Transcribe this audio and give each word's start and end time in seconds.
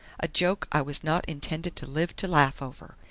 "A 0.19 0.27
joke 0.27 0.67
I 0.71 0.81
was 0.81 1.03
not 1.03 1.29
intended 1.29 1.75
to 1.75 1.85
live 1.85 2.15
to 2.15 2.27
laugh 2.27 2.59
over!" 2.59 2.95